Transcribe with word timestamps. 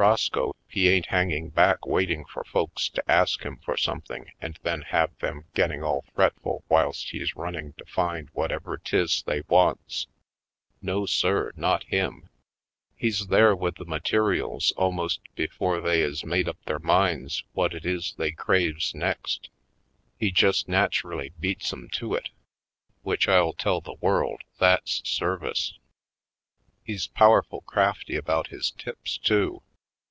Roscoe 0.00 0.56
he 0.66 0.88
ain't 0.88 1.08
hang 1.08 1.30
ing 1.30 1.50
back 1.50 1.84
waiting 1.84 2.24
for 2.24 2.42
folks 2.42 2.88
to 2.88 3.04
ask 3.06 3.42
him 3.42 3.58
for 3.58 3.76
something 3.76 4.30
and 4.40 4.58
then 4.62 4.80
have 4.80 5.14
them 5.18 5.44
getting 5.52 5.82
all 5.82 6.06
fretful 6.14 6.64
whilst 6.70 7.10
he's 7.10 7.36
running 7.36 7.74
to 7.74 7.84
find 7.84 8.30
what 8.32 8.50
ever 8.50 8.78
'tis 8.78 9.22
they 9.24 9.42
wants. 9.42 10.06
No 10.80 11.04
sir, 11.04 11.52
not 11.54 11.82
him. 11.84 12.30
He's 12.96 13.26
there 13.26 13.54
with 13.54 13.74
the 13.74 13.84
materials 13.84 14.72
almost 14.78 15.20
before 15.34 15.82
they 15.82 16.00
North 16.00 16.22
Bound 16.22 16.30
29 16.30 16.30
is 16.40 16.44
made 16.46 16.48
up 16.48 16.64
their 16.64 16.78
minds 16.78 17.44
what 17.52 17.74
it 17.74 17.84
is 17.84 18.14
they 18.16 18.32
craves 18.32 18.94
next. 18.94 19.50
He 20.18 20.30
just 20.30 20.66
naturally 20.66 21.28
beats 21.38 21.70
'em 21.74 21.90
to 21.90 22.14
it; 22.14 22.30
which 23.02 23.28
I'll 23.28 23.52
tell 23.52 23.82
the 23.82 23.96
world 24.00 24.44
that's 24.58 25.06
service. 25.06 25.74
He's 26.82 27.06
powerful 27.06 27.60
crafty 27.60 28.16
about 28.16 28.46
his 28.46 28.70
tips, 28.70 29.18
too. 29.18 29.60